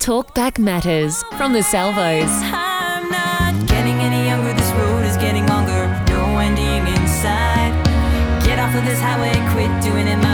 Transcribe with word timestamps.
Talkback 0.00 0.58
Matters 0.58 1.22
from 1.36 1.52
the 1.52 1.62
Salvos. 1.62 2.30
I'm 2.42 3.10
not 3.10 3.52
getting 3.68 4.00
any 4.00 4.28
younger. 4.28 4.54
This 4.54 4.72
road 4.72 5.04
is 5.04 5.18
getting 5.18 5.46
longer. 5.46 5.86
No 6.08 6.38
ending 6.38 6.88
inside. 6.96 7.76
Get 8.42 8.58
off 8.58 8.74
of 8.74 8.82
this 8.86 8.98
highway, 8.98 9.36
quit 9.52 9.68
doing 9.84 10.08
it 10.08 10.16
my 10.16 10.29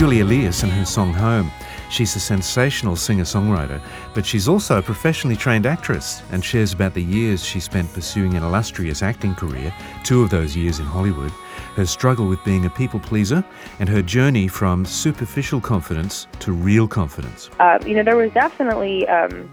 Julia 0.00 0.24
Elias 0.24 0.62
and 0.62 0.72
her 0.72 0.86
song 0.86 1.12
Home. 1.12 1.50
She's 1.90 2.16
a 2.16 2.20
sensational 2.20 2.96
singer 2.96 3.24
songwriter, 3.24 3.82
but 4.14 4.24
she's 4.24 4.48
also 4.48 4.78
a 4.78 4.82
professionally 4.82 5.36
trained 5.36 5.66
actress 5.66 6.22
and 6.32 6.42
shares 6.42 6.72
about 6.72 6.94
the 6.94 7.02
years 7.02 7.44
she 7.44 7.60
spent 7.60 7.92
pursuing 7.92 8.32
an 8.32 8.42
illustrious 8.42 9.02
acting 9.02 9.34
career, 9.34 9.74
two 10.02 10.22
of 10.22 10.30
those 10.30 10.56
years 10.56 10.78
in 10.78 10.86
Hollywood, 10.86 11.30
her 11.76 11.84
struggle 11.84 12.26
with 12.26 12.42
being 12.44 12.64
a 12.64 12.70
people 12.70 12.98
pleaser, 12.98 13.44
and 13.78 13.90
her 13.90 14.00
journey 14.00 14.48
from 14.48 14.86
superficial 14.86 15.60
confidence 15.60 16.26
to 16.38 16.50
real 16.50 16.88
confidence. 16.88 17.50
uh, 17.60 17.78
you 17.84 17.94
know, 17.94 18.02
there 18.02 18.16
was 18.16 18.32
definitely 18.32 19.06
um, 19.06 19.50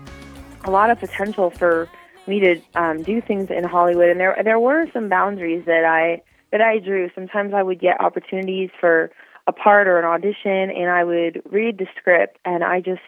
a 0.64 0.72
lot 0.72 0.90
of 0.90 0.98
potential 0.98 1.50
for 1.50 1.90
me 2.26 2.40
to 2.40 2.62
um, 2.76 3.04
do 3.04 3.20
things 3.20 3.50
in 3.52 3.66
Hollywood, 3.66 4.08
and 4.08 4.18
there 4.18 4.40
there 4.46 4.62
were 4.62 4.90
some 4.94 5.10
boundaries 5.10 5.66
that 5.66 5.84
I 5.84 6.22
that 6.54 6.62
I 6.62 6.80
drew. 6.80 7.10
Sometimes 7.14 7.54
I 7.54 7.64
would 7.64 7.82
get 7.82 8.00
opportunities 8.00 8.70
for 8.80 9.12
a 9.48 9.54
part 9.54 9.88
or 9.88 9.98
an 9.98 10.06
audition, 10.06 10.70
and 10.70 10.90
I 10.90 11.04
would 11.04 11.42
read 11.50 11.78
the 11.78 11.88
script, 11.98 12.38
and 12.46 12.64
I 12.64 12.82
just 12.82 13.02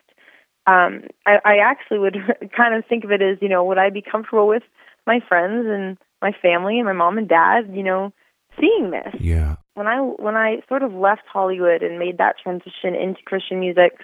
um, 0.67 1.03
I, 1.25 1.39
I 1.43 1.57
actually 1.57 1.99
would 1.99 2.17
kind 2.55 2.75
of 2.75 2.85
think 2.85 3.03
of 3.03 3.11
it 3.11 3.21
as, 3.21 3.37
you 3.41 3.49
know, 3.49 3.63
would 3.63 3.77
I 3.77 3.89
be 3.89 4.01
comfortable 4.01 4.47
with 4.47 4.63
my 5.07 5.19
friends 5.27 5.65
and 5.67 5.97
my 6.21 6.31
family 6.41 6.77
and 6.77 6.85
my 6.85 6.93
mom 6.93 7.17
and 7.17 7.27
dad, 7.27 7.71
you 7.73 7.83
know, 7.83 8.13
seeing 8.59 8.91
this? 8.91 9.15
Yeah. 9.19 9.55
when 9.73 9.87
I 9.87 9.99
when 9.99 10.35
I 10.35 10.61
sort 10.67 10.83
of 10.83 10.93
left 10.93 11.23
Hollywood 11.31 11.81
and 11.81 11.97
made 11.97 12.17
that 12.17 12.35
transition 12.41 12.95
into 12.95 13.21
Christian 13.25 13.59
music, 13.59 13.97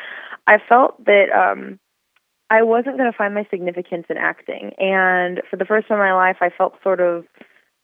I 0.47 0.57
felt 0.57 1.03
that 1.05 1.27
um 1.31 1.79
I 2.49 2.63
wasn't 2.63 2.97
going 2.97 3.11
to 3.11 3.17
find 3.17 3.33
my 3.33 3.45
significance 3.49 4.05
in 4.09 4.17
acting. 4.17 4.71
And 4.77 5.41
for 5.49 5.57
the 5.57 5.65
first 5.65 5.87
time 5.87 5.97
in 5.97 6.05
my 6.05 6.13
life, 6.13 6.37
I 6.41 6.49
felt 6.49 6.75
sort 6.83 7.01
of 7.01 7.25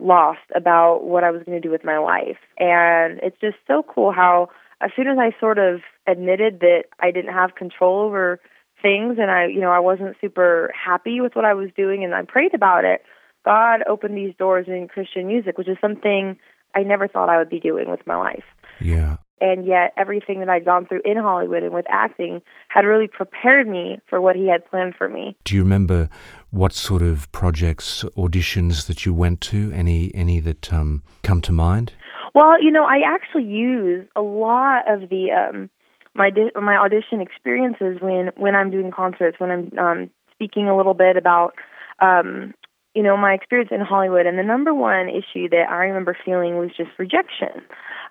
lost 0.01 0.39
about 0.55 1.03
what 1.03 1.23
I 1.23 1.31
was 1.31 1.43
going 1.43 1.59
to 1.59 1.65
do 1.65 1.71
with 1.71 1.83
my 1.83 1.97
life. 1.97 2.37
And 2.57 3.19
it's 3.21 3.39
just 3.39 3.57
so 3.67 3.83
cool 3.83 4.11
how 4.11 4.49
as 4.81 4.91
soon 4.95 5.07
as 5.07 5.17
I 5.19 5.37
sort 5.39 5.59
of 5.59 5.81
admitted 6.07 6.59
that 6.61 6.85
I 6.99 7.11
didn't 7.11 7.33
have 7.33 7.55
control 7.55 8.01
over 8.01 8.39
things 8.81 9.17
and 9.19 9.29
I, 9.29 9.45
you 9.45 9.61
know, 9.61 9.71
I 9.71 9.79
wasn't 9.79 10.15
super 10.19 10.71
happy 10.73 11.21
with 11.21 11.35
what 11.35 11.45
I 11.45 11.53
was 11.53 11.69
doing 11.75 12.03
and 12.03 12.15
I 12.15 12.23
prayed 12.23 12.53
about 12.53 12.83
it, 12.83 13.03
God 13.45 13.81
opened 13.87 14.17
these 14.17 14.35
doors 14.37 14.65
in 14.67 14.87
Christian 14.87 15.27
music, 15.27 15.57
which 15.57 15.67
is 15.67 15.77
something 15.79 16.37
I 16.75 16.83
never 16.83 17.07
thought 17.07 17.29
I 17.29 17.37
would 17.37 17.49
be 17.49 17.59
doing 17.59 17.89
with 17.89 18.05
my 18.05 18.15
life. 18.15 18.43
Yeah. 18.79 19.17
And 19.39 19.65
yet, 19.65 19.93
everything 19.97 20.39
that 20.39 20.49
I'd 20.49 20.65
gone 20.65 20.85
through 20.85 21.01
in 21.03 21.17
Hollywood 21.17 21.63
and 21.63 21.73
with 21.73 21.87
acting 21.89 22.43
had 22.67 22.85
really 22.85 23.07
prepared 23.07 23.67
me 23.67 23.99
for 24.07 24.21
what 24.21 24.35
He 24.35 24.47
had 24.47 24.69
planned 24.69 24.93
for 24.95 25.09
me. 25.09 25.35
Do 25.45 25.55
you 25.55 25.63
remember 25.63 26.09
what 26.51 26.73
sort 26.73 27.01
of 27.01 27.31
projects, 27.31 28.03
auditions 28.17 28.87
that 28.87 29.05
you 29.05 29.13
went 29.13 29.41
to? 29.41 29.71
Any 29.73 30.13
any 30.13 30.39
that 30.41 30.71
um, 30.71 31.01
come 31.23 31.41
to 31.41 31.51
mind? 31.51 31.93
Well, 32.33 32.61
you 32.61 32.71
know, 32.71 32.83
I 32.83 32.99
actually 33.05 33.45
use 33.45 34.07
a 34.15 34.21
lot 34.21 34.83
of 34.87 35.09
the 35.09 35.31
um, 35.31 35.69
my 36.13 36.29
di- 36.29 36.51
my 36.55 36.75
audition 36.75 37.21
experiences 37.21 37.97
when 38.01 38.31
when 38.35 38.55
I'm 38.55 38.69
doing 38.69 38.91
concerts, 38.91 39.39
when 39.39 39.51
I'm 39.51 39.79
um, 39.79 40.09
speaking 40.33 40.67
a 40.67 40.75
little 40.75 40.93
bit 40.93 41.17
about 41.17 41.53
um, 41.99 42.53
you 42.93 43.03
know 43.03 43.15
my 43.17 43.33
experience 43.33 43.71
in 43.71 43.81
Hollywood. 43.81 44.25
And 44.25 44.37
the 44.37 44.43
number 44.43 44.73
one 44.73 45.07
issue 45.07 45.49
that 45.49 45.65
I 45.69 45.85
remember 45.85 46.17
feeling 46.25 46.57
was 46.57 46.69
just 46.75 46.91
rejection. 46.97 47.61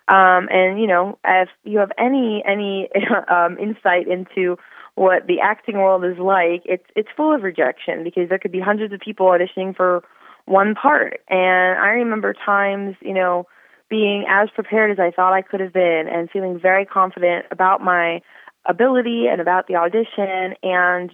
Um, 0.09 0.49
and 0.51 0.81
you 0.81 0.87
know, 0.87 1.19
if 1.25 1.49
you 1.65 1.79
have 1.79 1.93
any 1.99 2.43
any 2.47 2.89
um, 3.31 3.59
insight 3.59 4.09
into 4.09 4.57
what 4.95 5.27
the 5.27 5.41
acting 5.41 5.79
world 5.79 6.05
is 6.05 6.19
like, 6.19 6.63
it's 6.65 6.85
it's 6.97 7.09
full 7.17 7.35
of 7.35 7.43
rejection 7.43 8.05
because 8.05 8.29
there 8.29 8.39
could 8.39 8.53
be 8.53 8.61
hundreds 8.61 8.93
of 8.93 9.01
people 9.01 9.27
auditioning 9.27 9.75
for 9.77 10.03
one 10.47 10.75
part. 10.75 11.21
And 11.29 11.79
I 11.79 11.91
remember 11.91 12.35
times, 12.35 12.97
you 13.01 13.15
know, 13.15 13.47
being 13.89 14.25
as 14.29 14.49
prepared 14.51 14.91
as 14.91 14.99
I 14.99 15.11
thought 15.11 15.33
I 15.33 15.43
could 15.43 15.61
have 15.61 15.73
been 15.73 16.07
and 16.09 16.31
feeling 16.31 16.59
very 16.59 16.85
confident 16.85 17.47
about 17.51 17.83
my 17.83 18.21
ability 18.67 19.27
and 19.27 19.41
about 19.41 19.67
the 19.67 19.77
audition 19.77 20.55
and 20.63 21.11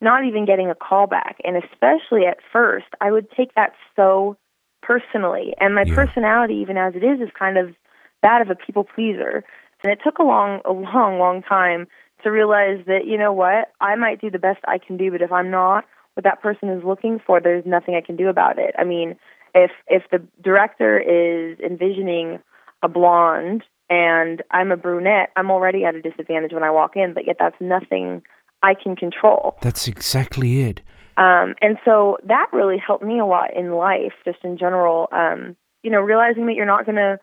not 0.00 0.24
even 0.24 0.44
getting 0.44 0.70
a 0.70 0.74
call 0.74 1.06
back. 1.06 1.36
And 1.44 1.56
especially 1.56 2.26
at 2.26 2.38
first, 2.52 2.86
I 3.00 3.10
would 3.10 3.30
take 3.30 3.54
that 3.54 3.72
so 3.96 4.36
personally. 4.82 5.54
And 5.60 5.74
my 5.74 5.84
Yeah. 5.84 5.94
personality, 5.94 6.54
even 6.56 6.76
as 6.76 6.94
it 6.94 7.04
is, 7.04 7.20
is 7.20 7.30
kind 7.38 7.58
of 7.58 7.74
that 8.22 8.42
of 8.42 8.50
a 8.50 8.54
people 8.54 8.84
pleaser. 8.84 9.44
And 9.82 9.92
it 9.92 10.00
took 10.04 10.18
a 10.18 10.22
long, 10.22 10.60
a 10.64 10.72
long, 10.72 11.18
long 11.18 11.42
time 11.42 11.86
to 12.22 12.30
realize 12.30 12.84
that, 12.86 13.06
you 13.06 13.18
know 13.18 13.32
what, 13.32 13.72
I 13.80 13.94
might 13.96 14.20
do 14.20 14.30
the 14.30 14.38
best 14.38 14.60
I 14.66 14.78
can 14.78 14.96
do, 14.96 15.10
but 15.10 15.22
if 15.22 15.32
I'm 15.32 15.50
not 15.50 15.84
what 16.14 16.24
that 16.24 16.42
person 16.42 16.68
is 16.68 16.82
looking 16.84 17.20
for, 17.24 17.40
there's 17.40 17.64
nothing 17.64 17.94
I 17.94 18.00
can 18.00 18.16
do 18.16 18.28
about 18.28 18.58
it. 18.58 18.74
I 18.78 18.84
mean, 18.84 19.16
if 19.54 19.70
if 19.86 20.02
the 20.10 20.22
director 20.42 20.98
is 20.98 21.58
envisioning 21.60 22.40
a 22.82 22.88
blonde 22.88 23.62
and 23.88 24.42
I'm 24.50 24.72
a 24.72 24.76
brunette, 24.76 25.30
I'm 25.36 25.50
already 25.50 25.84
at 25.84 25.94
a 25.94 26.02
disadvantage 26.02 26.52
when 26.52 26.62
I 26.62 26.70
walk 26.70 26.96
in, 26.96 27.14
but 27.14 27.26
yet 27.26 27.36
that's 27.38 27.56
nothing 27.60 28.22
I 28.62 28.74
can 28.74 28.96
control. 28.96 29.56
That's 29.62 29.86
exactly 29.88 30.62
it. 30.62 30.82
Um, 31.16 31.54
and 31.60 31.78
so 31.84 32.18
that 32.24 32.46
really 32.52 32.78
helped 32.78 33.04
me 33.04 33.18
a 33.18 33.26
lot 33.26 33.56
in 33.56 33.72
life, 33.72 34.12
just 34.24 34.38
in 34.44 34.58
general. 34.58 35.08
Um, 35.12 35.56
you 35.82 35.90
know, 35.90 36.00
realizing 36.00 36.46
that 36.46 36.54
you're 36.54 36.66
not 36.66 36.84
going 36.84 36.96
to 36.96 37.18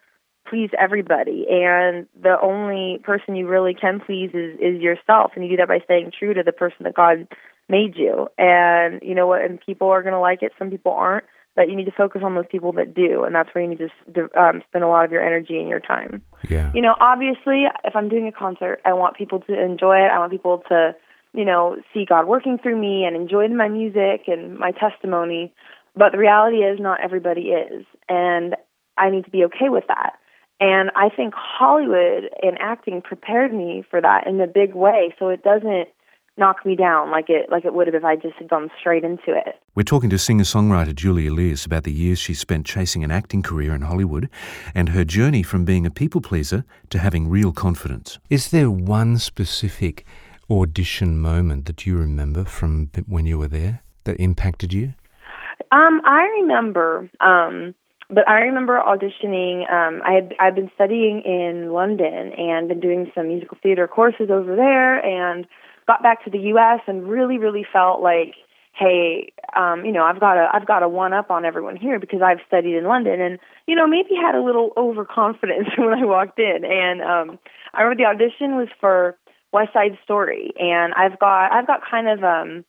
please 0.50 0.70
everybody, 0.80 1.46
and 1.50 2.08
the 2.22 2.36
only 2.42 3.00
person 3.04 3.36
you 3.36 3.48
really 3.48 3.74
can 3.74 4.00
please 4.00 4.32
is 4.34 4.58
is 4.60 4.82
yourself, 4.82 5.32
and 5.36 5.44
you 5.44 5.52
do 5.52 5.58
that 5.58 5.68
by 5.68 5.80
staying 5.86 6.12
true 6.18 6.34
to 6.34 6.44
the 6.44 6.52
person 6.52 6.84
that 6.84 6.94
God 6.96 7.28
made 7.70 7.96
you. 7.96 8.28
And 8.38 9.02
you 9.02 9.16
know 9.16 9.28
what? 9.28 9.42
And 9.42 9.60
people 9.60 9.90
are 9.90 10.02
going 10.02 10.14
to 10.14 10.20
like 10.20 10.44
it. 10.44 10.52
Some 10.58 10.70
people 10.70 10.92
aren't. 10.92 11.26
But 11.56 11.70
you 11.70 11.76
need 11.78 11.86
to 11.86 11.94
focus 11.94 12.22
on 12.22 12.36
those 12.36 12.46
people 12.52 12.74
that 12.74 12.94
do, 12.94 13.24
and 13.24 13.34
that's 13.34 13.48
where 13.56 13.64
you 13.64 13.70
need 13.70 13.80
to 14.14 14.22
um, 14.38 14.62
spend 14.68 14.84
a 14.84 14.90
lot 14.90 15.06
of 15.06 15.12
your 15.14 15.26
energy 15.26 15.58
and 15.58 15.70
your 15.70 15.80
time 15.80 16.22
Yeah. 16.50 16.70
you 16.74 16.82
know, 16.82 16.96
obviously, 17.00 17.64
if 17.86 17.96
I'm 17.96 18.10
doing 18.10 18.28
a 18.28 18.32
concert, 18.34 18.82
I 18.84 18.92
want 18.92 19.16
people 19.16 19.40
to 19.40 19.54
enjoy 19.58 20.00
it. 20.00 20.12
I 20.12 20.20
want 20.20 20.34
people 20.34 20.64
to, 20.68 20.96
you 21.34 21.46
know, 21.46 21.78
see 21.94 22.04
God 22.04 22.28
working 22.28 22.58
through 22.58 22.78
me 22.78 23.06
and 23.06 23.16
enjoy 23.16 23.48
my 23.48 23.70
music 23.70 24.28
and 24.28 24.58
my 24.60 24.72
testimony. 24.72 25.54
But 25.96 26.12
the 26.12 26.18
reality 26.18 26.58
is, 26.58 26.78
not 26.78 27.00
everybody 27.02 27.52
is. 27.52 27.86
And 28.10 28.58
I 28.98 29.10
need 29.10 29.24
to 29.24 29.32
be 29.32 29.46
okay 29.46 29.70
with 29.70 29.86
that. 29.88 30.16
And 30.60 30.92
I 30.96 31.10
think 31.10 31.34
Hollywood 31.36 32.30
and 32.42 32.58
acting 32.60 33.02
prepared 33.02 33.54
me 33.54 33.84
for 33.90 34.00
that 34.02 34.26
in 34.26 34.40
a 34.40 34.48
big 34.48 34.74
way 34.74 35.14
so 35.20 35.30
it 35.30 35.44
doesn't 35.44 35.90
knock 36.38 36.66
me 36.66 36.76
down 36.76 37.12
like 37.12 37.30
it 37.30 37.50
like 37.50 37.64
it 37.64 37.74
would 37.74 37.88
have 37.88 37.96
if 37.96 38.04
I 38.04 38.16
just 38.16 38.36
had 38.36 38.50
gone 38.50 38.70
straight 38.80 39.04
into 39.04 39.30
it. 39.30 39.56
We're 39.74 39.84
talking 39.84 40.10
to 40.10 40.18
singer 40.18 40.44
songwriter 40.44 40.94
Julia 40.94 41.32
Elias 41.32 41.66
about 41.66 41.84
the 41.84 41.94
years 41.94 42.20
she 42.20 42.34
spent 42.34 42.66
chasing 42.66 43.04
an 43.04 43.12
acting 43.12 43.42
career 43.42 43.74
in 43.74 43.82
Hollywood 43.82 44.30
and 44.74 44.90
her 44.90 45.06
journey 45.06 45.44
from 45.44 45.66
being 45.66 45.86
a 45.86 45.92
people 45.92 46.22
pleaser 46.22 46.66
to 46.90 47.00
having 47.00 47.30
real 47.30 47.52
confidence. 47.52 48.20
Is 48.30 48.52
there 48.52 48.70
one 48.70 49.18
specific 49.18 50.06
audition 50.50 51.18
moment 51.18 51.66
that 51.66 51.86
you 51.86 51.98
remember 51.98 52.44
from 52.44 52.92
when 53.08 53.26
you 53.26 53.38
were 53.38 53.48
there 53.48 53.82
that 54.04 54.20
impacted 54.20 54.74
you? 54.74 54.94
Um, 55.72 56.02
I 56.06 56.28
remember, 56.42 57.10
um, 57.22 57.74
but 58.10 58.28
I 58.28 58.42
remember 58.42 58.80
auditioning. 58.80 59.70
Um, 59.72 60.02
I 60.06 60.14
had 60.14 60.36
I've 60.40 60.56
been 60.56 60.72
studying 60.76 61.22
in 61.22 61.72
London 61.74 62.34
and 62.38 62.68
been 62.68 62.79
doing 62.79 63.12
some 63.16 63.28
musical 63.28 63.58
theater 63.62 63.88
courses 63.88 64.29
over 64.29 64.56
there, 64.56 65.03
and 65.03 65.47
got 65.88 66.03
back 66.03 66.24
to 66.26 66.29
the 66.29 66.40
U.S. 66.53 66.82
and 66.88 67.08
really, 67.08 67.38
really 67.38 67.66
felt 67.72 68.02
like, 68.02 68.34
hey, 68.74 69.32
um, 69.56 69.85
you 69.85 69.91
know, 69.91 70.03
I've 70.03 70.20
got 70.20 70.35
to 70.35 70.47
I've 70.53 70.68
got 70.68 70.84
a 70.84 70.90
one 70.90 71.14
up 71.14 71.32
on 71.32 71.46
everyone 71.46 71.76
here 71.76 72.00
because 72.00 72.22
I've 72.22 72.40
studied 72.47 72.76
in 72.76 72.85
London, 72.85 73.20
and 73.20 73.40
you 73.68 73.76
know, 73.76 73.88
maybe 73.88 74.09
had 74.16 74.35
a 74.35 74.44
little 74.44 74.72
overconfidence 74.78 75.70
when 75.78 75.94
I 75.94 76.06
walked 76.06 76.40
in. 76.40 76.64
And 76.64 77.02
um, 77.02 77.40
I 77.74 77.82
remember 77.82 78.03
the 78.03 78.09
audition 78.09 78.56
was 78.56 78.68
for 78.79 79.18
West 79.52 79.74
Side 79.74 79.97
Story, 80.03 80.53
and 80.59 80.94
I've 80.94 81.18
got 81.18 81.52
I've 81.52 81.68
got 81.68 81.82
kind 81.90 82.08
of 82.08 82.24
um 82.24 82.66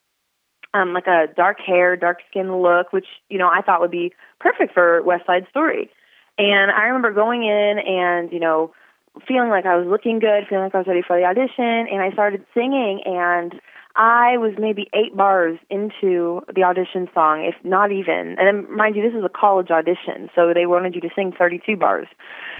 um, 0.77 0.93
like 0.93 1.07
a 1.07 1.27
dark 1.35 1.59
hair, 1.61 1.97
dark 1.97 2.19
skin 2.31 2.61
look, 2.61 2.93
which 2.93 3.07
you 3.29 3.39
know 3.39 3.49
I 3.49 3.63
thought 3.63 3.81
would 3.81 3.91
be 3.91 4.13
perfect 4.41 4.75
for 4.75 5.03
West 5.03 5.27
Side 5.27 5.47
Story. 5.51 5.91
And 6.39 6.71
I 6.71 6.85
remember 6.85 7.13
going 7.13 7.43
in 7.45 7.79
and 7.79 8.33
you 8.33 8.41
know 8.41 8.73
feeling 9.27 9.49
like 9.49 9.65
I 9.65 9.77
was 9.77 9.87
looking 9.87 10.19
good, 10.19 10.45
feeling 10.49 10.65
like 10.65 10.75
I 10.75 10.79
was 10.79 10.87
ready 10.87 11.03
for 11.07 11.19
the 11.19 11.25
audition, 11.25 11.89
and 11.91 12.03
I 12.03 12.11
started 12.13 12.45
singing, 12.53 13.01
and 13.07 13.55
I 13.95 14.37
was 14.37 14.53
maybe 14.59 14.91
eight 14.93 15.17
bars 15.17 15.59
into 15.71 16.43
the 16.55 16.65
audition 16.65 17.09
song, 17.15 17.45
if 17.45 17.55
not 17.65 17.93
even. 17.93 18.37
And 18.39 18.47
then, 18.47 18.77
mind 18.77 18.95
you, 18.95 19.03
this 19.03 19.17
is 19.17 19.25
a 19.25 19.31
college 19.31 19.71
audition, 19.71 20.29
so 20.35 20.53
they 20.53 20.67
wanted 20.67 20.95
you 20.95 21.01
to 21.01 21.09
sing 21.17 21.33
32 21.37 21.77
bars. 21.77 22.07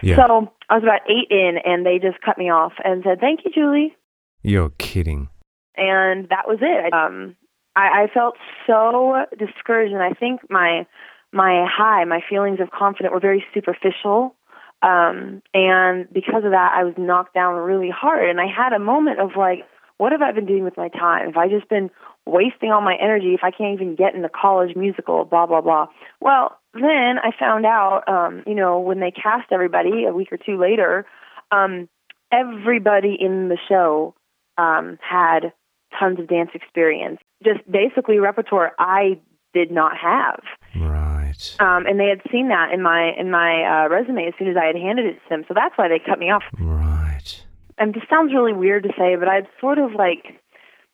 Yeah. 0.03 0.17
So 0.17 0.51
I 0.71 0.75
was 0.77 0.83
about 0.83 1.03
eight 1.11 1.29
in, 1.31 1.59
and 1.63 1.85
they 1.85 1.99
just 1.99 2.23
cut 2.23 2.39
me 2.39 2.51
off 2.51 2.73
and 2.83 3.03
said, 3.05 3.21
"Thank 3.21 3.41
you, 3.45 3.51
Julie." 3.53 3.95
You're 4.43 4.71
kidding. 4.79 5.29
and 5.77 6.29
that 6.31 6.49
was 6.49 6.59
it. 6.63 6.93
Um, 6.95 7.37
I, 7.77 8.05
I 8.05 8.07
felt 8.13 8.37
so 8.67 9.25
discouraged, 9.39 9.93
and 9.93 10.03
I 10.03 10.11
think 10.11 10.41
my 10.51 10.87
my 11.33 11.67
high, 11.71 12.05
my 12.05 12.21
feelings 12.29 12.61
of 12.61 12.71
confidence 12.71 13.13
were 13.13 13.21
very 13.21 13.45
superficial. 13.53 14.35
Um, 14.83 15.43
and 15.55 16.07
because 16.13 16.45
of 16.45 16.53
that, 16.53 16.73
I 16.75 16.85
was 16.85 16.95
knocked 16.97 17.35
down 17.35 17.55
really 17.57 17.91
hard. 17.91 18.29
And 18.29 18.41
I 18.41 18.47
had 18.47 18.73
a 18.73 18.79
moment 18.79 19.21
of 19.21 19.31
like, 19.37 19.65
what 19.99 20.13
have 20.13 20.23
I 20.23 20.33
been 20.33 20.47
doing 20.47 20.65
with 20.65 20.77
my 20.77 20.89
time? 20.89 21.27
Have 21.27 21.37
I 21.37 21.49
just 21.49 21.69
been 21.69 21.91
wasting 22.27 22.73
all 22.73 22.81
my 22.81 22.97
energy 23.01 23.35
if 23.35 23.41
I 23.43 23.51
can't 23.51 23.75
even 23.75 23.95
get 23.95 24.15
in 24.15 24.23
the 24.23 24.29
college 24.29 24.77
musical, 24.77 25.25
blah, 25.25 25.47
blah, 25.47 25.61
blah. 25.61 25.87
Well, 26.21 26.59
then 26.75 27.19
I 27.23 27.31
found 27.39 27.65
out, 27.65 28.03
um, 28.09 28.43
you 28.47 28.55
know, 28.55 28.81
when 28.81 29.01
they 29.01 29.13
cast 29.13 29.53
everybody 29.53 30.05
a 30.05 30.13
week 30.13 30.33
or 30.33 30.37
two 30.37 30.59
later, 30.59 31.07
um, 31.53 31.89
everybody 32.33 33.17
in 33.19 33.49
the 33.49 33.59
show 33.69 34.15
um, 34.59 34.99
had 35.01 35.53
tons 35.99 36.19
of 36.19 36.29
dance 36.29 36.51
experience, 36.55 37.21
just 37.45 37.61
basically 37.71 38.19
repertoire 38.19 38.73
I 38.79 39.21
did 39.55 39.71
not 39.71 39.97
have. 39.97 40.43
Right. 40.75 41.57
Um, 41.61 41.87
and 41.87 41.99
they 41.99 42.09
had 42.09 42.21
seen 42.31 42.49
that 42.49 42.73
in 42.73 42.83
my 42.83 43.13
in 43.19 43.31
my 43.31 43.65
uh, 43.65 43.89
resume 43.89 44.27
as 44.27 44.35
soon 44.39 44.49
as 44.49 44.57
I 44.57 44.67
had 44.67 44.77
handed 44.77 45.07
it 45.07 45.15
to 45.15 45.29
them. 45.29 45.45
So 45.49 45.55
that's 45.55 45.77
why 45.77 45.89
they 45.89 45.99
cut 45.99 46.19
me 46.19 46.31
off. 46.31 46.43
Right. 46.59 47.45
And 47.79 47.95
this 47.95 48.03
sounds 48.09 48.33
really 48.33 48.53
weird 48.53 48.85
to 48.85 48.91
say, 48.99 49.17
but 49.17 49.29
I'd 49.29 49.47
sort 49.61 49.79
of 49.79 49.93
like 49.93 50.41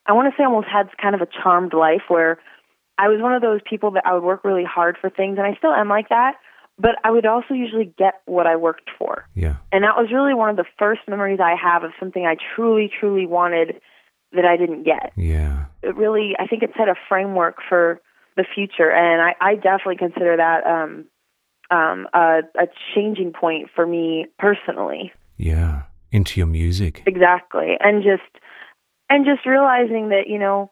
I 0.06 0.12
want 0.12 0.32
to 0.32 0.36
say 0.36 0.44
almost 0.44 0.68
had 0.68 0.88
kind 1.00 1.14
of 1.14 1.20
a 1.20 1.28
charmed 1.42 1.74
life 1.74 2.02
where 2.08 2.38
I 2.98 3.08
was 3.08 3.20
one 3.20 3.34
of 3.34 3.42
those 3.42 3.60
people 3.68 3.92
that 3.92 4.04
I 4.06 4.14
would 4.14 4.22
work 4.22 4.44
really 4.44 4.64
hard 4.64 4.96
for 5.00 5.10
things, 5.10 5.38
and 5.38 5.46
I 5.46 5.54
still 5.56 5.72
am 5.72 5.88
like 5.88 6.08
that. 6.08 6.34
But 6.78 6.96
I 7.04 7.10
would 7.10 7.26
also 7.26 7.54
usually 7.54 7.92
get 7.98 8.22
what 8.24 8.46
I 8.46 8.56
worked 8.56 8.90
for. 8.98 9.26
Yeah. 9.34 9.56
And 9.70 9.84
that 9.84 9.96
was 9.96 10.10
really 10.12 10.34
one 10.34 10.50
of 10.50 10.56
the 10.56 10.64
first 10.78 11.02
memories 11.06 11.38
I 11.38 11.54
have 11.54 11.84
of 11.84 11.90
something 12.00 12.24
I 12.24 12.36
truly, 12.56 12.90
truly 12.98 13.26
wanted 13.26 13.80
that 14.34 14.44
I 14.44 14.56
didn't 14.56 14.84
get. 14.84 15.12
Yeah. 15.16 15.66
It 15.82 15.96
really, 15.96 16.34
I 16.38 16.46
think 16.46 16.62
it 16.62 16.70
set 16.76 16.88
a 16.88 16.94
framework 17.08 17.56
for 17.68 18.00
the 18.36 18.44
future, 18.54 18.90
and 18.90 19.20
I, 19.20 19.34
I 19.40 19.54
definitely 19.56 19.96
consider 19.96 20.36
that 20.36 20.66
um, 20.66 21.04
um, 21.70 22.08
a, 22.14 22.40
a 22.58 22.66
changing 22.94 23.32
point 23.32 23.68
for 23.74 23.86
me 23.86 24.26
personally. 24.38 25.12
Yeah. 25.36 25.82
Into 26.10 26.40
your 26.40 26.46
music. 26.46 27.02
Exactly, 27.06 27.76
and 27.80 28.02
just 28.02 28.44
and 29.08 29.24
just 29.24 29.46
realizing 29.46 30.10
that 30.10 30.24
you 30.26 30.38
know 30.38 30.70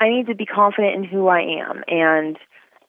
I 0.00 0.08
need 0.08 0.26
to 0.28 0.34
be 0.34 0.46
confident 0.46 0.94
in 0.94 1.04
who 1.04 1.28
I 1.28 1.40
am 1.40 1.84
and 1.86 2.38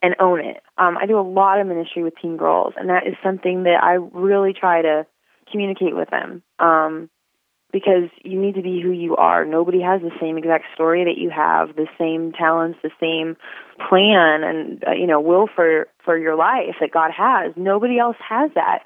and 0.01 0.15
own 0.19 0.39
it. 0.39 0.63
Um, 0.77 0.97
I 0.97 1.05
do 1.05 1.19
a 1.19 1.21
lot 1.21 1.59
of 1.59 1.67
ministry 1.67 2.03
with 2.03 2.13
teen 2.21 2.37
girls, 2.37 2.73
and 2.77 2.89
that 2.89 3.05
is 3.05 3.15
something 3.21 3.63
that 3.63 3.83
I 3.83 3.97
really 4.17 4.53
try 4.53 4.81
to 4.81 5.05
communicate 5.51 5.95
with 5.95 6.09
them. 6.09 6.41
Um, 6.59 7.09
because 7.71 8.09
you 8.23 8.39
need 8.39 8.55
to 8.55 8.61
be 8.61 8.81
who 8.81 8.91
you 8.91 9.15
are. 9.15 9.45
Nobody 9.45 9.81
has 9.81 10.01
the 10.01 10.11
same 10.19 10.37
exact 10.37 10.65
story 10.73 11.05
that 11.05 11.17
you 11.17 11.29
have, 11.29 11.75
the 11.75 11.87
same 11.97 12.31
talents, 12.31 12.79
the 12.83 12.91
same 12.99 13.37
plan, 13.87 14.43
and 14.43 14.83
uh, 14.87 14.91
you 14.91 15.07
know 15.07 15.19
will 15.19 15.47
for 15.53 15.87
for 16.03 16.17
your 16.17 16.35
life 16.35 16.75
that 16.79 16.91
God 16.91 17.11
has. 17.15 17.53
Nobody 17.55 17.97
else 17.99 18.17
has 18.27 18.51
that. 18.55 18.79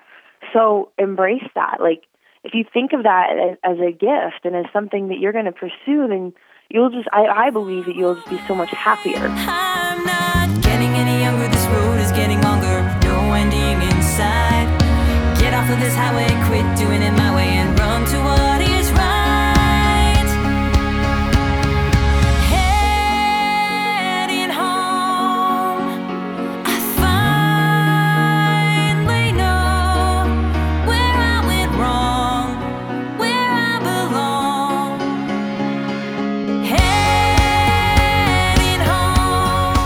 So 0.54 0.92
embrace 0.98 1.48
that. 1.56 1.78
Like 1.80 2.04
if 2.44 2.54
you 2.54 2.64
think 2.72 2.94
of 2.94 3.04
that 3.04 3.32
as, 3.32 3.58
as 3.64 3.80
a 3.80 3.92
gift 3.92 4.46
and 4.46 4.56
as 4.56 4.66
something 4.72 5.08
that 5.10 5.20
you're 5.20 5.34
going 5.34 5.46
to 5.46 5.52
pursue, 5.52 6.08
then 6.08 6.34
you'll 6.70 6.92
just 6.92 7.08
I, 7.12 7.26
I 7.26 7.50
believe 7.50 7.86
that 7.86 7.96
you'll 7.96 8.16
just 8.16 8.30
be 8.30 8.40
so 8.48 8.56
much 8.56 8.70
happier. 8.72 9.28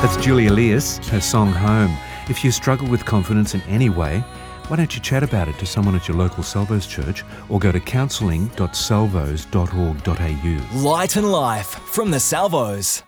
That's 0.01 0.15
Julie 0.23 0.47
Elias, 0.47 0.97
her 1.09 1.19
song 1.19 1.51
Home. 1.51 1.93
If 2.29 2.41
you 2.41 2.51
struggle 2.51 2.87
with 2.87 3.03
confidence 3.03 3.53
in 3.53 3.59
any 3.63 3.89
way, 3.89 4.23
why 4.69 4.77
don't 4.77 4.95
you 4.95 5.01
chat 5.01 5.23
about 5.23 5.49
it 5.49 5.59
to 5.59 5.65
someone 5.65 5.93
at 5.93 6.07
your 6.07 6.15
local 6.15 6.41
Salvos 6.41 6.87
church 6.87 7.25
or 7.49 7.59
go 7.59 7.73
to 7.73 7.81
counselling.salvos.org.au. 7.81 10.79
Light 10.79 11.17
and 11.17 11.29
Life 11.29 11.67
from 11.67 12.11
the 12.11 12.19
Salvos. 12.21 13.03